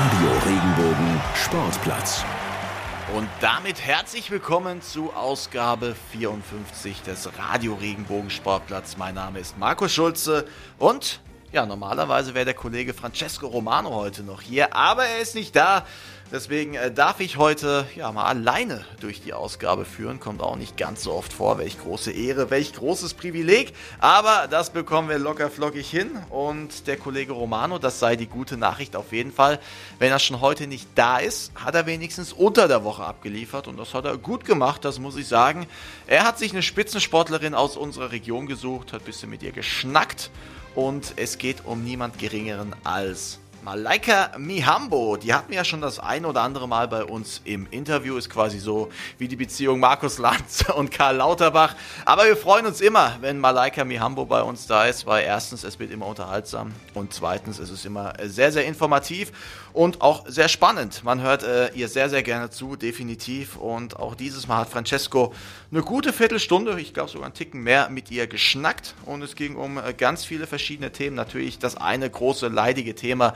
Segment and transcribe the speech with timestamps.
[0.00, 2.24] Radio Regenbogen Sportplatz.
[3.16, 8.96] Und damit herzlich willkommen zu Ausgabe 54 des Radio Regenbogen Sportplatz.
[8.96, 10.46] Mein Name ist Markus Schulze
[10.78, 11.18] und
[11.52, 15.86] ja, normalerweise wäre der Kollege Francesco Romano heute noch hier, aber er ist nicht da.
[16.30, 20.20] Deswegen äh, darf ich heute ja mal alleine durch die Ausgabe führen.
[20.20, 21.56] Kommt auch nicht ganz so oft vor.
[21.56, 23.72] Welch große Ehre, welch großes Privileg.
[23.98, 26.10] Aber das bekommen wir locker flockig hin.
[26.28, 29.58] Und der Kollege Romano, das sei die gute Nachricht auf jeden Fall.
[29.98, 33.66] Wenn er schon heute nicht da ist, hat er wenigstens unter der Woche abgeliefert.
[33.66, 35.66] Und das hat er gut gemacht, das muss ich sagen.
[36.06, 40.30] Er hat sich eine Spitzensportlerin aus unserer Region gesucht, hat ein bisschen mit ihr geschnackt.
[40.78, 45.98] Und es geht um niemand Geringeren als Malaika Mihambo, die hatten wir ja schon das
[45.98, 50.18] ein oder andere Mal bei uns im Interview, ist quasi so wie die Beziehung Markus
[50.18, 51.74] Lanz und Karl Lauterbach.
[52.04, 55.80] Aber wir freuen uns immer, wenn Malaika Mihambo bei uns da ist, weil erstens, es
[55.80, 56.72] wird immer unterhaltsam.
[56.94, 59.32] Und zweitens, es ist immer sehr, sehr informativ
[59.78, 61.04] und auch sehr spannend.
[61.04, 63.54] Man hört äh, ihr sehr, sehr gerne zu, definitiv.
[63.54, 65.32] Und auch dieses Mal hat Francesco
[65.70, 68.96] eine gute Viertelstunde, ich glaube sogar einen Ticken mehr, mit ihr geschnackt.
[69.06, 71.14] Und es ging um äh, ganz viele verschiedene Themen.
[71.14, 73.34] Natürlich das eine große leidige Thema,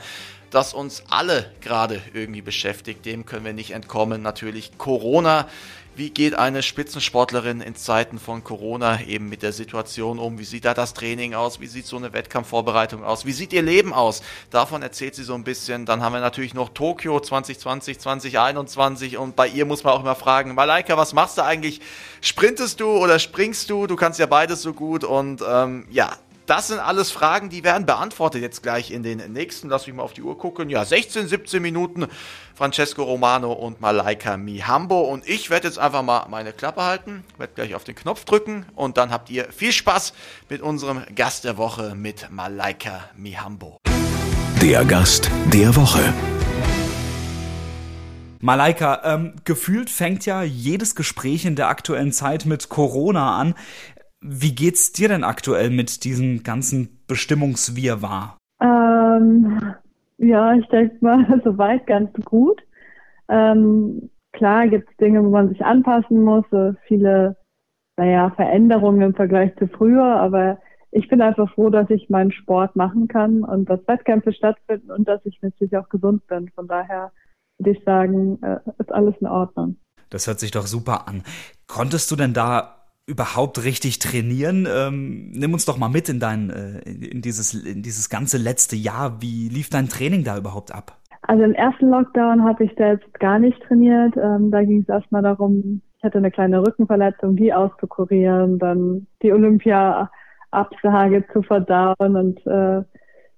[0.53, 3.05] das uns alle gerade irgendwie beschäftigt.
[3.05, 4.21] Dem können wir nicht entkommen.
[4.21, 5.47] Natürlich Corona.
[5.95, 10.39] Wie geht eine Spitzensportlerin in Zeiten von Corona eben mit der Situation um?
[10.39, 11.59] Wie sieht da das Training aus?
[11.59, 13.27] Wie sieht so eine Wettkampfvorbereitung aus?
[13.27, 14.23] Wie sieht ihr Leben aus?
[14.49, 15.85] Davon erzählt sie so ein bisschen.
[15.85, 20.15] Dann haben wir natürlich noch Tokio 2020, 2021 und bei ihr muss man auch immer
[20.15, 21.79] fragen, Malaika, was machst du eigentlich?
[22.21, 23.85] Sprintest du oder springst du?
[23.85, 27.85] Du kannst ja beides so gut und ähm, ja, das sind alles Fragen, die werden
[27.85, 29.69] beantwortet jetzt gleich in den nächsten.
[29.69, 30.69] Lass mich mal auf die Uhr gucken.
[30.69, 32.07] Ja, 16, 17 Minuten.
[32.55, 35.01] Francesco Romano und Malaika Mihambo.
[35.01, 38.65] Und ich werde jetzt einfach mal meine Klappe halten, werde gleich auf den Knopf drücken
[38.75, 40.13] und dann habt ihr viel Spaß
[40.49, 43.77] mit unserem Gast der Woche, mit Malaika Mihambo.
[44.61, 46.13] Der Gast der Woche.
[48.43, 53.55] Malaika, ähm, gefühlt fängt ja jedes Gespräch in der aktuellen Zeit mit Corona an.
[54.25, 58.37] Wie geht's dir denn aktuell mit diesem ganzen Bestimmungswirrwarr?
[58.61, 59.75] Ähm,
[60.17, 62.61] ja, ich denke mal, soweit ganz gut.
[63.27, 67.35] Ähm, klar gibt es Dinge, wo man sich anpassen muss, so viele,
[67.97, 70.57] naja, Veränderungen im Vergleich zu früher, aber
[70.91, 75.05] ich bin einfach froh, dass ich meinen Sport machen kann und dass Wettkämpfe stattfinden und
[75.07, 76.49] dass ich natürlich auch gesund bin.
[76.55, 77.11] Von daher
[77.57, 79.77] würde ich sagen, äh, ist alles in Ordnung.
[80.09, 81.23] Das hört sich doch super an.
[81.67, 84.67] Konntest du denn da überhaupt richtig trainieren?
[84.69, 88.75] Ähm, nimm uns doch mal mit in dein, äh, in dieses, in dieses ganze letzte
[88.75, 89.21] Jahr.
[89.21, 90.97] Wie lief dein Training da überhaupt ab?
[91.23, 94.15] Also im ersten Lockdown habe ich selbst gar nicht trainiert.
[94.17, 99.31] Ähm, da ging es erstmal darum, ich hatte eine kleine Rückenverletzung, die auszukurieren, dann die
[99.31, 102.83] Olympia-Absage zu verdauen und äh,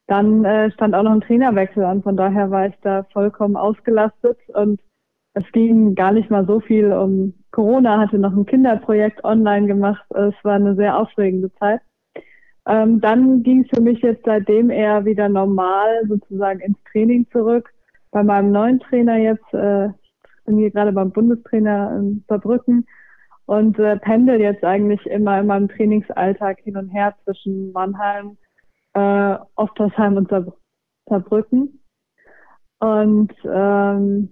[0.07, 2.01] dann äh, stand auch noch ein Trainerwechsel an.
[2.01, 4.81] Von daher war ich da vollkommen ausgelastet und
[5.35, 10.05] es ging gar nicht mal so viel um Corona, hatte noch ein Kinderprojekt online gemacht.
[10.11, 11.81] Es war eine sehr aufregende Zeit.
[12.65, 17.69] Ähm, dann ging es für mich jetzt seitdem eher wieder normal sozusagen ins Training zurück.
[18.11, 22.87] Bei meinem neuen Trainer jetzt, äh, ich bin hier gerade beim Bundestrainer in Saarbrücken
[23.45, 28.37] und äh, pendel jetzt eigentlich immer in meinem Trainingsalltag hin und her zwischen Mannheim,
[28.93, 30.31] äh, Oftersheim und
[31.09, 31.81] Saarbrücken.
[32.79, 34.29] Und ähm,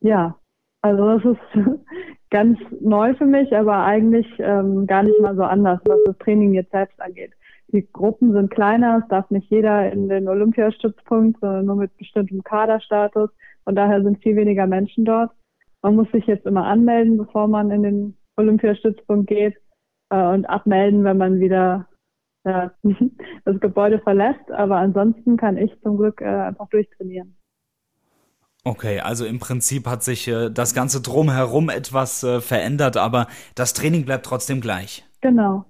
[0.00, 0.37] ja,
[0.82, 1.78] also das ist
[2.30, 6.54] ganz neu für mich, aber eigentlich ähm, gar nicht mal so anders, was das Training
[6.54, 7.32] jetzt selbst angeht.
[7.68, 12.42] Die Gruppen sind kleiner, es darf nicht jeder in den Olympiastützpunkt, sondern nur mit bestimmtem
[12.42, 13.30] Kaderstatus.
[13.64, 15.30] Von daher sind viel weniger Menschen dort.
[15.82, 19.56] Man muss sich jetzt immer anmelden, bevor man in den Olympiastützpunkt geht
[20.10, 21.86] äh, und abmelden, wenn man wieder
[22.46, 22.72] ja,
[23.44, 24.50] das Gebäude verlässt.
[24.50, 27.37] Aber ansonsten kann ich zum Glück äh, einfach durchtrainieren.
[28.64, 33.72] Okay, also im Prinzip hat sich äh, das Ganze drumherum etwas äh, verändert, aber das
[33.72, 35.04] Training bleibt trotzdem gleich.
[35.20, 35.64] Genau.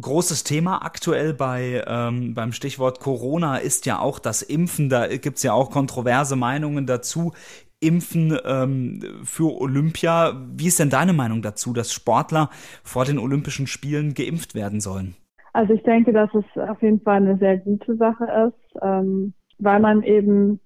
[0.00, 4.88] Großes Thema aktuell bei ähm, beim Stichwort Corona ist ja auch das Impfen.
[4.88, 7.32] Da gibt's ja auch kontroverse Meinungen dazu.
[7.78, 10.32] Impfen ähm, für Olympia.
[10.54, 12.48] Wie ist denn deine Meinung dazu, dass Sportler
[12.82, 15.14] vor den Olympischen Spielen geimpft werden sollen?
[15.52, 19.80] Also ich denke, dass es auf jeden Fall eine sehr gute Sache ist, ähm, weil
[19.80, 20.60] man eben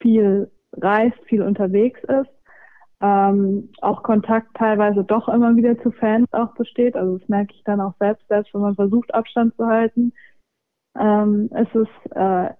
[0.00, 2.30] viel reist, viel unterwegs ist,
[3.00, 6.96] ähm, auch Kontakt teilweise doch immer wieder zu Fans auch besteht.
[6.96, 10.12] Also das merke ich dann auch selbst, selbst wenn man versucht, Abstand zu halten.
[10.98, 12.50] Ähm, es ist, äh,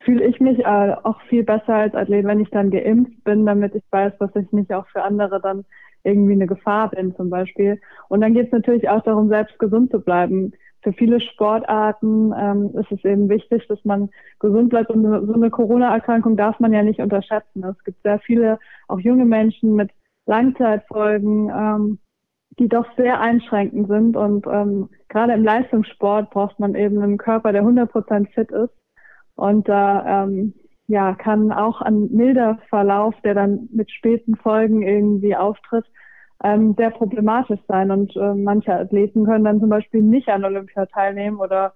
[0.00, 3.74] fühle ich mich äh, auch viel besser als Athlet, wenn ich dann geimpft bin, damit
[3.74, 5.64] ich weiß, dass ich nicht auch für andere dann
[6.02, 7.80] irgendwie eine Gefahr bin zum Beispiel.
[8.08, 10.52] Und dann geht es natürlich auch darum, selbst gesund zu bleiben.
[10.84, 14.90] Für viele Sportarten ähm, ist es eben wichtig, dass man gesund bleibt.
[14.90, 17.64] Und so eine Corona-Erkrankung darf man ja nicht unterschätzen.
[17.64, 19.90] Es gibt sehr viele, auch junge Menschen mit
[20.26, 21.98] Langzeitfolgen, ähm,
[22.58, 24.16] die doch sehr einschränkend sind.
[24.16, 28.74] Und ähm, gerade im Leistungssport braucht man eben einen Körper, der 100% fit ist.
[29.36, 30.52] Und da ähm,
[30.86, 35.86] ja, kann auch ein milder Verlauf, der dann mit späten Folgen irgendwie auftritt,
[36.42, 37.90] ähm, sehr problematisch sein.
[37.90, 41.74] Und äh, manche Athleten können dann zum Beispiel nicht an Olympia teilnehmen oder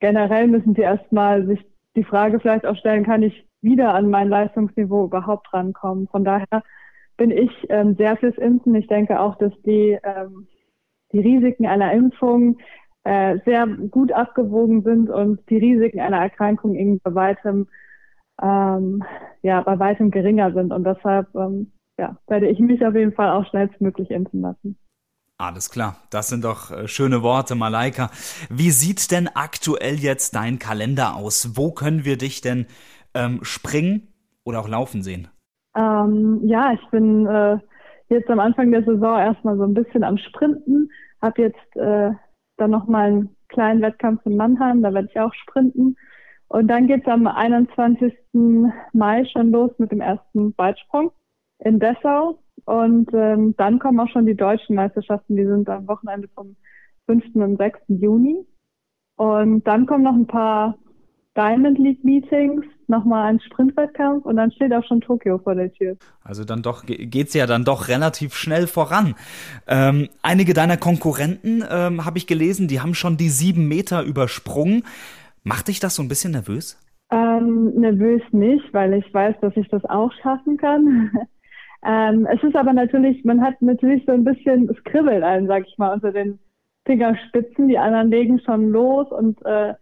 [0.00, 1.64] generell müssen sie erstmal sich
[1.96, 6.08] die Frage vielleicht auch stellen, kann ich wieder an mein Leistungsniveau überhaupt rankommen?
[6.08, 6.62] Von daher
[7.16, 8.74] bin ich ähm, sehr fürs Impfen.
[8.74, 10.48] Ich denke auch, dass die, ähm,
[11.12, 12.58] die Risiken einer Impfung
[13.04, 17.68] äh, sehr gut abgewogen sind und die Risiken einer Erkrankung irgendwie bei weitem,
[18.42, 19.04] ähm,
[19.42, 20.72] ja, bei weitem geringer sind.
[20.72, 24.78] Und deshalb ähm, ja, werde ich mich auf jeden Fall auch schnellstmöglich impfen lassen.
[25.38, 28.10] Alles klar, das sind doch äh, schöne Worte, Malaika.
[28.48, 31.56] Wie sieht denn aktuell jetzt dein Kalender aus?
[31.56, 32.66] Wo können wir dich denn
[33.14, 34.08] ähm, springen
[34.44, 35.28] oder auch laufen sehen?
[35.74, 37.58] Ähm, ja, ich bin äh,
[38.08, 40.90] jetzt am Anfang der Saison erstmal so ein bisschen am Sprinten.
[41.20, 42.12] Habe jetzt äh,
[42.56, 45.96] dann nochmal einen kleinen Wettkampf in Mannheim, da werde ich auch sprinten.
[46.48, 48.12] Und dann geht es am 21.
[48.92, 51.10] Mai schon los mit dem ersten Weitsprung
[51.64, 52.38] in Dessau.
[52.64, 56.56] Und ähm, dann kommen auch schon die deutschen Meisterschaften, die sind am Wochenende vom
[57.06, 57.24] 5.
[57.34, 57.80] und 6.
[57.88, 58.46] Juni.
[59.16, 60.78] Und dann kommen noch ein paar
[61.36, 65.96] Diamond League Meetings, nochmal ein Sprintwettkampf und dann steht auch schon Tokio vor der Tür.
[66.22, 69.14] Also dann doch geht's ja dann doch relativ schnell voran.
[69.66, 74.84] Ähm, einige deiner Konkurrenten ähm, habe ich gelesen, die haben schon die sieben Meter übersprungen.
[75.42, 76.78] Macht dich das so ein bisschen nervös?
[77.10, 81.10] Ähm, nervös nicht, weil ich weiß, dass ich das auch schaffen kann.
[81.84, 85.66] Ähm, es ist aber natürlich, man hat natürlich so ein bisschen, es kribbelt einen, sag
[85.66, 86.38] ich mal, unter den
[86.86, 87.68] Fingerspitzen.
[87.68, 89.74] Die anderen legen schon los und äh,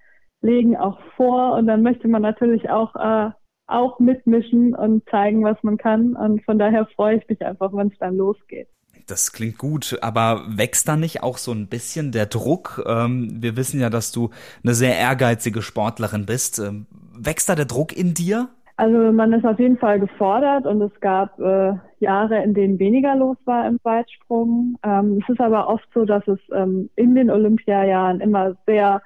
[0.42, 3.30] legen auch vor und dann möchte man natürlich auch, äh,
[3.66, 6.16] auch mitmischen und zeigen, was man kann.
[6.16, 8.68] Und von daher freue ich mich einfach, wenn es dann losgeht.
[9.06, 12.82] Das klingt gut, aber wächst da nicht auch so ein bisschen der Druck?
[12.86, 14.30] Ähm, wir wissen ja, dass du
[14.62, 16.58] eine sehr ehrgeizige Sportlerin bist.
[16.58, 18.48] Ähm, wächst da der Druck in dir?
[18.80, 23.14] Also man ist auf jeden Fall gefordert und es gab äh, Jahre, in denen weniger
[23.14, 24.78] los war im Weitsprung.
[24.82, 29.02] Ähm, es ist aber oft so, dass es ähm, in den Olympiajahren immer sehr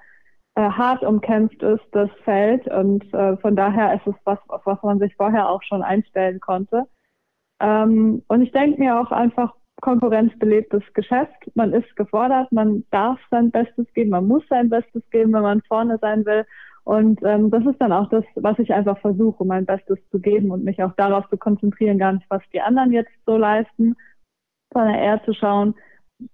[0.54, 2.68] äh, hart umkämpft ist, das Feld.
[2.68, 6.38] Und äh, von daher ist es was, auf was man sich vorher auch schon einstellen
[6.38, 6.84] konnte.
[7.58, 11.50] Ähm, und ich denke mir auch einfach, konkurrenzbelebtes Geschäft.
[11.56, 15.62] Man ist gefordert, man darf sein Bestes geben, man muss sein Bestes geben, wenn man
[15.62, 16.46] vorne sein will.
[16.84, 20.50] Und ähm, das ist dann auch das, was ich einfach versuche, mein Bestes zu geben
[20.50, 23.96] und mich auch darauf zu konzentrieren, gar nicht, was die anderen jetzt so leisten,
[24.72, 25.74] sondern eher zu schauen,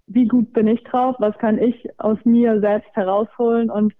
[0.07, 3.95] wie gut bin ich drauf, was kann ich aus mir selbst herausholen und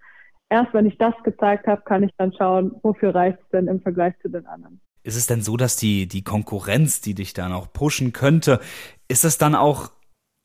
[0.49, 3.81] erst wenn ich das gezeigt habe, kann ich dann schauen, wofür reicht es denn im
[3.81, 4.81] Vergleich zu den anderen.
[5.03, 8.59] Ist es denn so, dass die, die Konkurrenz, die dich dann auch pushen könnte,
[9.07, 9.91] ist es dann auch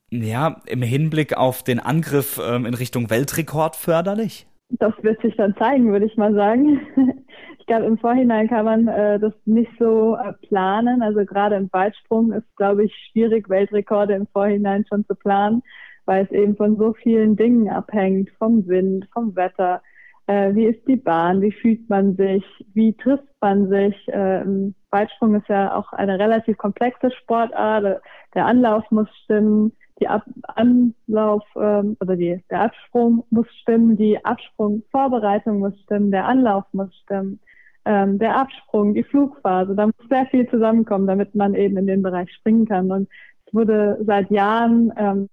[0.09, 4.46] ja, im Hinblick auf den Angriff ähm, in Richtung Weltrekord förderlich?
[4.69, 6.81] Das wird sich dann zeigen, würde ich mal sagen.
[7.59, 11.01] Ich glaube, im Vorhinein kann man äh, das nicht so äh, planen.
[11.01, 15.61] Also gerade im Weitsprung ist, glaube ich, schwierig, Weltrekorde im Vorhinein schon zu planen,
[16.05, 19.81] weil es eben von so vielen Dingen abhängt, vom Wind, vom Wetter.
[20.27, 21.41] Äh, wie ist die Bahn?
[21.41, 22.45] Wie fühlt man sich?
[22.73, 23.95] Wie trifft man sich?
[24.07, 28.01] Äh, Im Weitsprung ist ja auch eine relativ komplexe Sportart.
[28.33, 34.23] Der Anlauf muss stimmen die Ab Anlauf ähm, oder die, der Absprung muss stimmen, die
[34.23, 37.39] Absprungvorbereitung muss stimmen, der Anlauf muss stimmen,
[37.85, 39.75] ähm, der Absprung, die Flugphase.
[39.75, 42.91] Da muss sehr viel zusammenkommen, damit man eben in den Bereich springen kann.
[42.91, 43.09] Und
[43.45, 45.29] es wurde seit Jahren, ähm,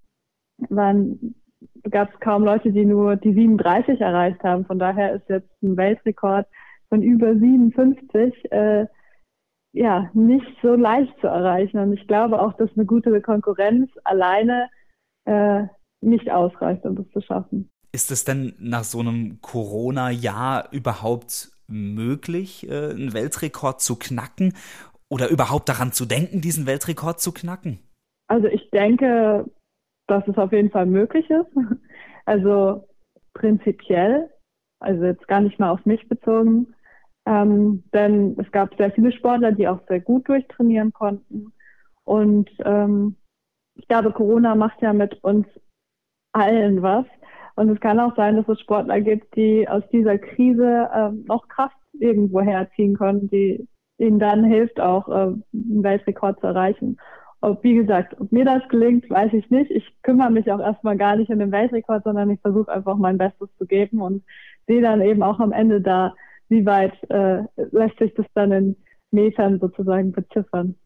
[0.70, 1.34] waren,
[1.90, 4.64] gab es kaum Leute, die nur die 37 erreicht haben.
[4.64, 6.46] Von daher ist jetzt ein Weltrekord
[6.88, 8.86] von über 57 äh,
[9.74, 11.78] ja, nicht so leicht zu erreichen.
[11.78, 14.68] Und ich glaube auch, dass eine gute Konkurrenz alleine
[15.24, 15.64] äh,
[16.00, 17.68] nicht ausreicht, um das zu schaffen.
[17.92, 24.54] Ist es denn nach so einem Corona-Jahr überhaupt möglich, äh, einen Weltrekord zu knacken
[25.10, 27.80] oder überhaupt daran zu denken, diesen Weltrekord zu knacken?
[28.28, 29.44] Also ich denke,
[30.06, 31.50] dass es auf jeden Fall möglich ist.
[32.26, 32.88] Also
[33.34, 34.30] prinzipiell,
[34.80, 36.73] also jetzt gar nicht mal auf mich bezogen,
[37.26, 41.52] ähm, denn es gab sehr viele Sportler, die auch sehr gut durchtrainieren konnten.
[42.04, 43.16] Und ähm,
[43.76, 45.46] ich glaube, Corona macht ja mit uns
[46.32, 47.06] allen was.
[47.56, 51.48] Und es kann auch sein, dass es Sportler gibt, die aus dieser Krise ähm, noch
[51.48, 53.66] Kraft irgendwo herziehen können, die
[53.98, 56.98] ihnen dann hilft, auch äh, einen Weltrekord zu erreichen.
[57.40, 59.70] ob, wie gesagt, ob mir das gelingt, weiß ich nicht.
[59.70, 63.18] Ich kümmere mich auch erstmal gar nicht um den Weltrekord, sondern ich versuche einfach mein
[63.18, 64.24] Bestes zu geben und
[64.66, 66.14] sehe dann eben auch am Ende da,
[66.48, 68.76] wie weit äh, lässt sich das dann in
[69.10, 70.76] Metern sozusagen beziffern.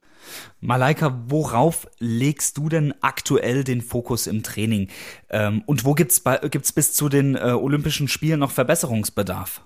[0.61, 4.88] Malaika, worauf legst du denn aktuell den Fokus im Training?
[5.31, 9.65] Ähm, und wo gibt's gibt's bis zu den äh, Olympischen Spielen noch Verbesserungsbedarf?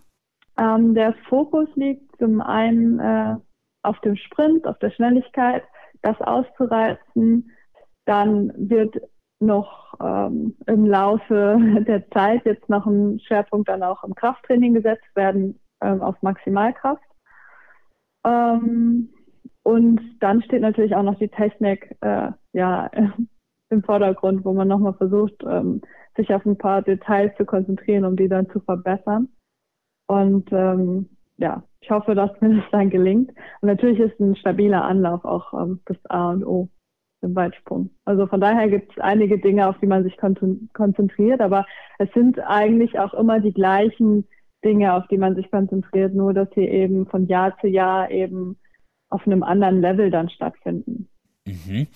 [0.58, 3.36] Ähm, der Fokus liegt zum einen äh,
[3.82, 5.62] auf dem Sprint, auf der Schnelligkeit,
[6.02, 7.50] das auszureizen.
[8.04, 8.96] Dann wird
[9.40, 15.08] noch ähm, im Laufe der Zeit jetzt noch ein Schwerpunkt dann auch im Krafttraining gesetzt
[15.14, 17.02] werden ähm, auf Maximalkraft.
[18.24, 19.10] Ähm,
[19.62, 22.90] und dann steht natürlich auch noch die Technik äh, ja,
[23.70, 25.82] im Vordergrund, wo man nochmal versucht, ähm,
[26.16, 29.28] sich auf ein paar Details zu konzentrieren, um die dann zu verbessern.
[30.08, 31.08] Und ähm,
[31.38, 33.30] ja, ich hoffe, dass mir das dann gelingt.
[33.30, 36.68] Und natürlich ist ein stabiler Anlauf auch ähm, das A und O
[37.22, 37.90] im Weitsprung.
[38.04, 41.66] Also von daher gibt es einige Dinge, auf die man sich konzentriert, aber
[41.98, 44.26] es sind eigentlich auch immer die gleichen
[44.64, 48.56] Dinge, auf die man sich konzentriert, nur dass sie eben von Jahr zu Jahr eben
[49.10, 51.08] auf einem anderen Level dann stattfinden.
[51.46, 51.88] Mhm.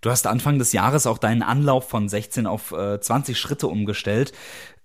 [0.00, 4.32] Du hast Anfang des Jahres auch deinen Anlauf von 16 auf äh, 20 Schritte umgestellt.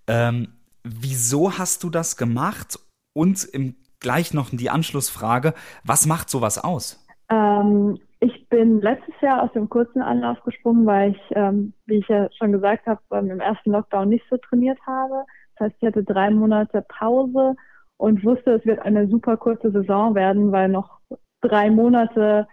[0.07, 0.49] Ähm,
[0.83, 2.79] wieso hast du das gemacht?
[3.13, 7.05] Und im, gleich noch die Anschlussfrage, was macht sowas aus?
[7.29, 12.07] Ähm, ich bin letztes Jahr aus dem kurzen Anlauf gesprungen, weil ich, ähm, wie ich
[12.07, 15.25] ja schon gesagt habe, im ersten Lockdown nicht so trainiert habe.
[15.57, 17.55] Das heißt, ich hatte drei Monate Pause
[17.97, 20.99] und wusste, es wird eine super kurze Saison werden, weil noch
[21.41, 22.47] drei Monate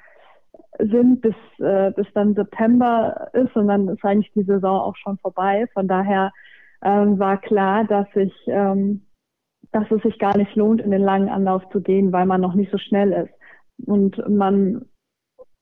[0.78, 5.18] sind, bis, äh, bis dann September ist und dann ist eigentlich die Saison auch schon
[5.18, 5.66] vorbei.
[5.74, 6.32] Von daher
[6.82, 9.06] ähm, war klar, dass ich, ähm,
[9.72, 12.54] dass es sich gar nicht lohnt, in den langen Anlauf zu gehen, weil man noch
[12.54, 13.34] nicht so schnell ist
[13.86, 14.86] und man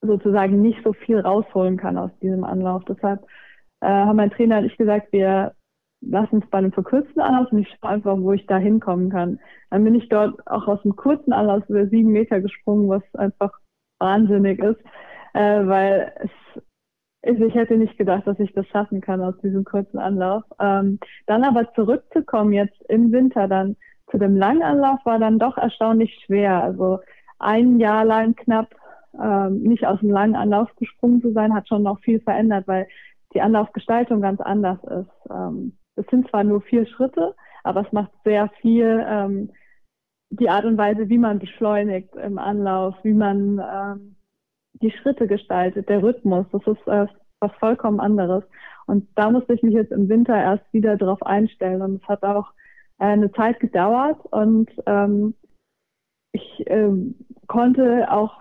[0.01, 2.85] sozusagen nicht so viel rausholen kann aus diesem Anlauf.
[2.85, 3.25] Deshalb
[3.81, 5.55] äh, haben mein Trainer und ich gesagt, wir
[6.01, 9.41] lassen uns bei einem verkürzten Anlauf und ich schaue einfach, wo ich da hinkommen kann.
[9.71, 13.53] Dann bin ich dort auch aus einem kurzen Anlauf über sieben Meter gesprungen, was einfach
[13.99, 14.81] wahnsinnig ist,
[15.35, 16.31] äh, weil es
[17.21, 20.45] ich hätte nicht gedacht, dass ich das schaffen kann aus diesem kurzen Anlauf.
[20.61, 23.77] Ähm, dann aber zurückzukommen jetzt im Winter dann
[24.11, 26.63] zu dem Langanlauf war dann doch erstaunlich schwer.
[26.63, 27.01] Also
[27.39, 28.75] ein Jahr lang knapp
[29.21, 32.87] ähm, nicht aus dem langen Anlauf gesprungen zu sein, hat schon noch viel verändert, weil
[33.35, 35.31] die Anlaufgestaltung ganz anders ist.
[35.31, 39.51] Ähm, es sind zwar nur vier Schritte, aber es macht sehr viel ähm,
[40.31, 44.17] die Art und Weise, wie man beschleunigt im Anlauf, wie man ähm,
[44.75, 47.07] die Schritte gestaltet, der Rhythmus, das ist äh,
[47.41, 48.45] was vollkommen anderes.
[48.87, 51.83] Und da musste ich mich jetzt im Winter erst wieder drauf einstellen.
[51.83, 52.51] Und es hat auch
[52.99, 55.35] äh, eine Zeit gedauert und ähm,
[56.33, 57.15] ich ähm,
[57.47, 58.33] konnte auch,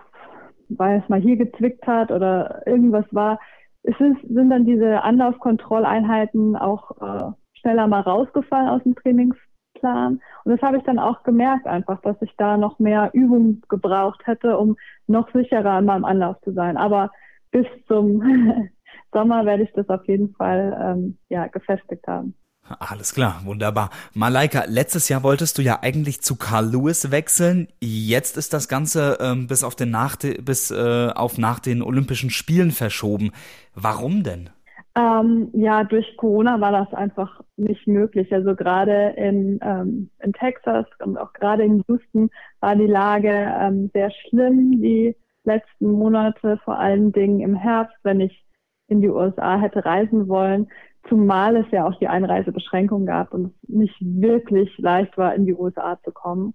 [0.68, 3.40] weil es mal hier gezwickt hat oder irgendwas war,
[3.82, 10.20] es ist, sind dann diese Anlaufkontrolleinheiten auch äh, schneller mal rausgefallen aus dem Trainingsplan.
[10.44, 14.26] Und das habe ich dann auch gemerkt einfach, dass ich da noch mehr Übung gebraucht
[14.26, 16.76] hätte, um noch sicherer in meinem Anlauf zu sein.
[16.76, 17.10] Aber
[17.50, 18.22] bis zum
[19.12, 22.34] Sommer werde ich das auf jeden Fall ähm, ja, gefestigt haben.
[22.78, 23.88] Alles klar, wunderbar.
[24.12, 27.68] Malaika, letztes Jahr wolltest du ja eigentlich zu Carl Lewis wechseln.
[27.80, 32.28] Jetzt ist das Ganze ähm, bis auf den nach bis äh, auf nach den Olympischen
[32.28, 33.32] Spielen verschoben.
[33.74, 34.50] Warum denn?
[34.98, 38.32] Ähm, ja, durch Corona war das einfach nicht möglich.
[38.32, 43.90] Also gerade in, ähm, in Texas und auch gerade in Houston war die Lage ähm,
[43.94, 44.82] sehr schlimm.
[44.82, 45.14] Die
[45.44, 48.44] letzten Monate, vor allen Dingen im Herbst, wenn ich
[48.88, 50.68] in die USA hätte reisen wollen,
[51.08, 55.54] zumal es ja auch die Einreisebeschränkung gab und es nicht wirklich leicht war, in die
[55.54, 56.54] USA zu kommen.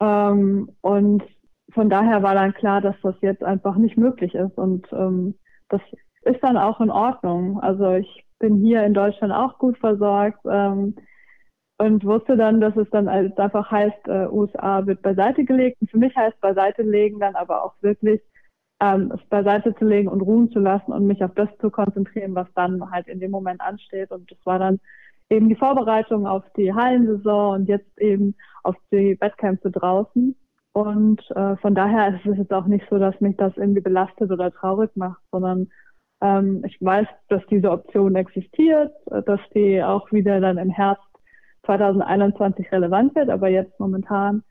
[0.00, 1.22] Ähm, und
[1.72, 5.34] von daher war dann klar, dass das jetzt einfach nicht möglich ist und ähm,
[5.68, 5.82] das
[6.22, 7.60] ist dann auch in Ordnung.
[7.60, 10.96] Also ich bin hier in Deutschland auch gut versorgt ähm,
[11.78, 15.80] und wusste dann, dass es dann einfach heißt, äh, USA wird beiseite gelegt.
[15.80, 18.20] Und für mich heißt beiseite legen dann aber auch wirklich
[18.80, 22.34] ähm, es beiseite zu legen und ruhen zu lassen und mich auf das zu konzentrieren,
[22.34, 24.10] was dann halt in dem Moment ansteht.
[24.10, 24.80] Und das war dann
[25.28, 30.34] eben die Vorbereitung auf die Hallensaison und jetzt eben auf die Wettkämpfe draußen.
[30.72, 34.30] Und äh, von daher ist es jetzt auch nicht so, dass mich das irgendwie belastet
[34.30, 35.68] oder traurig macht, sondern
[36.20, 38.92] ähm, ich weiß, dass diese Option existiert,
[39.26, 41.04] dass die auch wieder dann im Herbst
[41.66, 44.42] 2021 relevant wird, aber jetzt momentan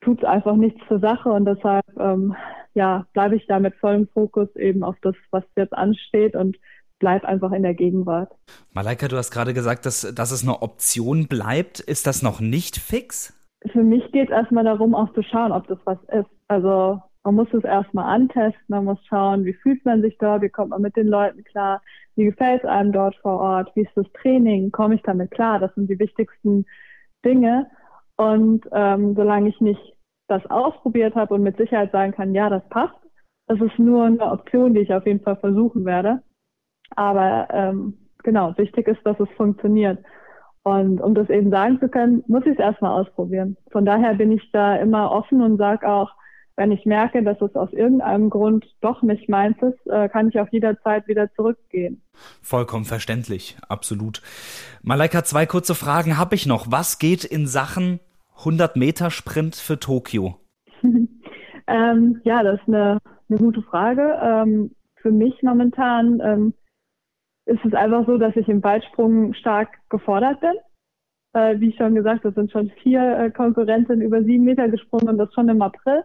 [0.00, 2.34] tut es einfach nichts zur Sache und deshalb ähm,
[2.74, 6.56] ja, bleibe ich da mit vollem Fokus eben auf das, was jetzt ansteht und
[6.98, 8.32] bleib einfach in der Gegenwart.
[8.72, 11.80] Malaika, du hast gerade gesagt, dass, dass es eine Option bleibt.
[11.80, 13.34] Ist das noch nicht fix?
[13.72, 16.30] Für mich geht es erstmal darum, auch zu schauen, ob das was ist.
[16.48, 20.48] Also man muss es erstmal antesten, man muss schauen, wie fühlt man sich dort, wie
[20.48, 21.82] kommt man mit den Leuten klar,
[22.16, 25.58] wie gefällt es einem dort vor Ort, wie ist das Training, komme ich damit klar,
[25.58, 26.66] das sind die wichtigsten
[27.24, 27.70] Dinge.
[28.16, 29.96] Und ähm, solange ich nicht
[30.28, 32.94] das ausprobiert habe und mit Sicherheit sagen kann, ja, das passt,
[33.46, 36.22] das ist nur eine Option, die ich auf jeden Fall versuchen werde.
[36.96, 39.98] Aber ähm, genau, wichtig ist, dass es funktioniert.
[40.62, 43.56] Und um das eben sagen zu können, muss ich es erstmal ausprobieren.
[43.72, 46.12] Von daher bin ich da immer offen und sage auch,
[46.60, 50.38] wenn ich merke, dass es aus irgendeinem Grund doch nicht meins ist, äh, kann ich
[50.38, 52.02] auch jederzeit wieder zurückgehen.
[52.42, 54.20] Vollkommen verständlich, absolut.
[54.82, 56.70] Malaika, zwei kurze Fragen habe ich noch.
[56.70, 57.98] Was geht in Sachen
[58.40, 60.36] 100 Meter Sprint für Tokio?
[61.66, 62.98] ähm, ja, das ist eine,
[63.30, 64.18] eine gute Frage.
[64.22, 66.54] Ähm, für mich momentan ähm,
[67.46, 70.52] ist es einfach so, dass ich im Weitsprung stark gefordert bin.
[71.32, 75.16] Äh, wie schon gesagt, es sind schon vier äh, Konkurrentinnen über sieben Meter gesprungen und
[75.16, 76.04] das schon im April.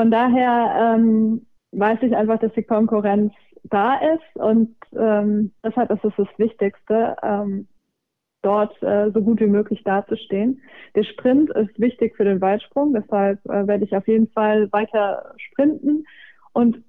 [0.00, 6.02] Von daher ähm, weiß ich einfach, dass die Konkurrenz da ist und ähm, deshalb ist
[6.02, 7.68] es das Wichtigste, ähm,
[8.40, 10.62] dort äh, so gut wie möglich dazustehen.
[10.94, 15.34] Der Sprint ist wichtig für den Weitsprung, deshalb äh, werde ich auf jeden Fall weiter
[15.36, 16.06] sprinten
[16.54, 16.82] und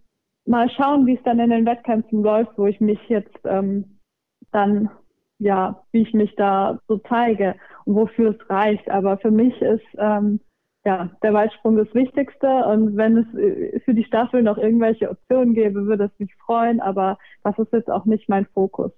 [0.46, 4.00] mal schauen, wie es dann in den Wettkämpfen läuft, wo ich mich jetzt ähm,
[4.53, 4.89] dann,
[5.38, 8.89] ja, wie ich mich da so zeige und wofür es reicht.
[8.89, 10.39] Aber für mich ist ähm,
[10.84, 12.48] ja, der Weitsprung das Wichtigste.
[12.48, 16.82] Und wenn es äh, für die Staffel noch irgendwelche Optionen gäbe, würde es mich freuen.
[16.82, 18.92] Aber das ist jetzt auch nicht mein Fokus.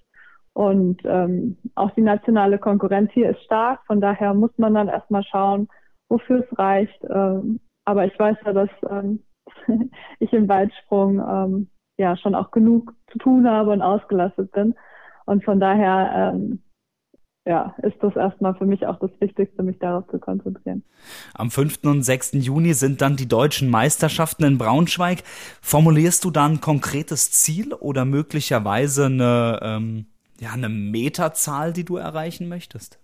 [0.53, 3.81] Und ähm, auch die nationale Konkurrenz hier ist stark.
[3.87, 5.67] Von daher muss man dann erstmal schauen,
[6.09, 7.03] wofür es reicht.
[7.09, 9.23] Ähm, aber ich weiß ja, dass ähm,
[10.19, 14.75] ich im Weitsprung ähm, ja schon auch genug zu tun habe und ausgelastet bin.
[15.25, 16.61] Und von daher ähm,
[17.45, 20.83] ja, ist das erstmal für mich auch das Wichtigste, mich darauf zu konzentrieren.
[21.33, 21.79] Am 5.
[21.83, 22.33] und 6.
[22.33, 25.23] Juni sind dann die deutschen Meisterschaften in Braunschweig.
[25.61, 30.05] Formulierst du da ein konkretes Ziel oder möglicherweise eine, ähm,
[30.39, 32.99] ja, eine Meterzahl, die du erreichen möchtest?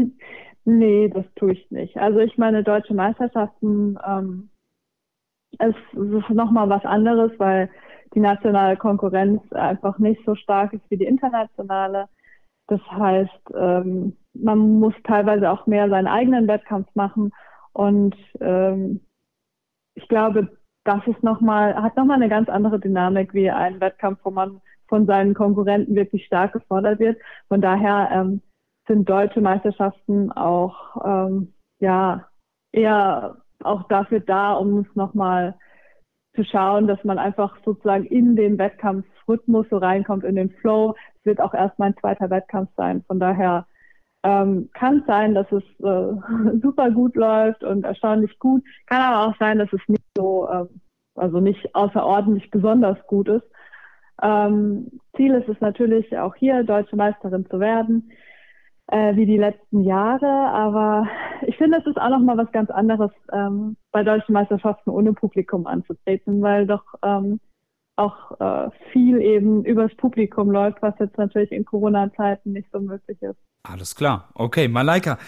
[0.64, 1.96] nee, das tue ich nicht.
[1.96, 4.50] Also ich meine, deutsche Meisterschaften ähm,
[5.58, 7.70] es ist nochmal was anderes, weil
[8.14, 12.08] die nationale Konkurrenz einfach nicht so stark ist wie die internationale.
[12.72, 17.30] Das heißt, ähm, man muss teilweise auch mehr seinen eigenen Wettkampf machen
[17.74, 19.02] und ähm,
[19.94, 24.20] ich glaube, das ist noch mal, hat nochmal eine ganz andere Dynamik wie ein Wettkampf,
[24.24, 27.20] wo man von seinen Konkurrenten wirklich stark gefordert wird.
[27.48, 28.40] Von daher ähm,
[28.88, 32.26] sind deutsche Meisterschaften auch ähm, ja
[32.72, 35.58] eher auch dafür da, um es nochmal
[36.34, 40.94] zu schauen, dass man einfach sozusagen in den Wettkampfrhythmus so reinkommt, in den Flow.
[41.24, 43.04] Wird auch erst mein zweiter Wettkampf sein.
[43.06, 43.66] Von daher
[44.24, 48.62] ähm, kann es sein, dass es äh, super gut läuft und erstaunlich gut.
[48.86, 50.66] Kann aber auch sein, dass es nicht so, äh,
[51.14, 53.46] also nicht außerordentlich besonders gut ist.
[54.22, 58.12] Ähm, Ziel ist es natürlich auch hier, deutsche Meisterin zu werden
[58.92, 60.26] äh, wie die letzten Jahre.
[60.26, 61.08] Aber
[61.46, 65.66] ich finde, es ist auch nochmal was ganz anderes, ähm, bei deutschen Meisterschaften ohne Publikum
[65.66, 67.40] anzutreten, weil doch ähm,
[68.02, 73.20] auch äh, viel eben übers Publikum läuft, was jetzt natürlich in Corona-Zeiten nicht so möglich
[73.22, 73.36] ist.
[73.62, 74.28] Alles klar.
[74.34, 75.18] Okay, Malaika,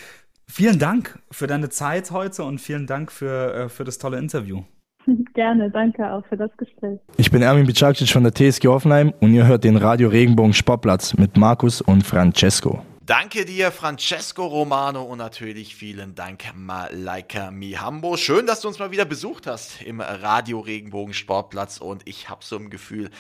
[0.48, 4.62] vielen Dank für deine Zeit heute und vielen Dank für, äh, für das tolle Interview.
[5.34, 6.98] Gerne, danke auch für das Gespräch.
[7.16, 11.14] Ich bin Ermin Bicacic von der TSG Hoffenheim und ihr hört den Radio Regenbogen Sportplatz
[11.16, 12.82] mit Markus und Francesco.
[13.06, 18.16] Danke dir, Francesco Romano und natürlich vielen Dank, Malaika Mihambo.
[18.16, 22.42] Schön, dass du uns mal wieder besucht hast im Radio Regenbogen Sportplatz und ich habe
[22.42, 23.10] so ein Gefühl,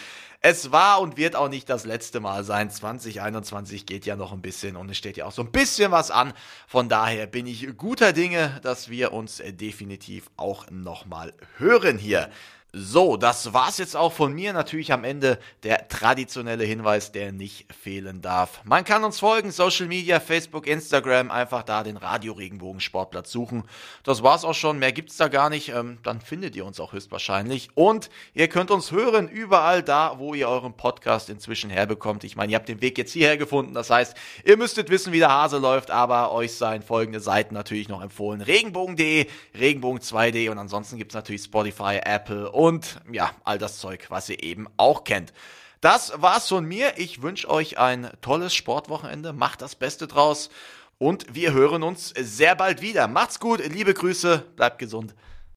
[0.40, 2.70] es war und wird auch nicht das letzte Mal sein.
[2.70, 6.10] 2021 geht ja noch ein bisschen und es steht ja auch so ein bisschen was
[6.10, 6.32] an.
[6.66, 12.30] Von daher bin ich guter Dinge, dass wir uns definitiv auch nochmal hören hier.
[12.76, 14.52] So, das war's jetzt auch von mir.
[14.52, 18.62] Natürlich am Ende der traditionelle Hinweis, der nicht fehlen darf.
[18.64, 23.62] Man kann uns folgen, Social Media, Facebook, Instagram, einfach da den Radio Regenbogen Sportplatz suchen.
[24.02, 25.68] Das war's auch schon, mehr gibt's da gar nicht.
[25.68, 27.68] Ähm, dann findet ihr uns auch höchstwahrscheinlich.
[27.74, 32.24] Und ihr könnt uns hören überall da, wo ihr euren Podcast inzwischen herbekommt.
[32.24, 33.74] Ich meine, ihr habt den Weg jetzt hierher gefunden.
[33.74, 37.88] Das heißt, ihr müsstet wissen, wie der Hase läuft, aber euch seien folgende Seiten natürlich
[37.88, 38.40] noch empfohlen.
[38.40, 44.30] Regenbogen.de, Regenbogen2.de und ansonsten gibt's natürlich Spotify, Apple und und ja, all das Zeug, was
[44.30, 45.34] ihr eben auch kennt.
[45.82, 46.94] Das war's von mir.
[46.96, 49.34] Ich wünsche euch ein tolles Sportwochenende.
[49.34, 50.48] Macht das Beste draus.
[50.96, 53.06] Und wir hören uns sehr bald wieder.
[53.06, 55.14] Macht's gut, liebe Grüße, bleibt gesund.